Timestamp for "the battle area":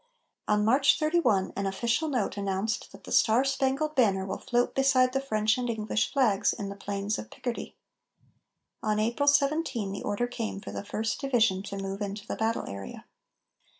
12.25-13.05